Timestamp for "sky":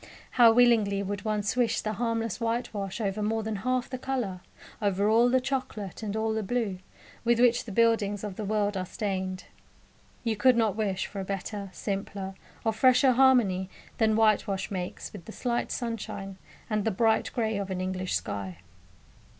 18.15-18.57